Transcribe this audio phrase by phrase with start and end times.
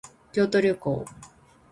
[0.33, 1.05] 京都旅行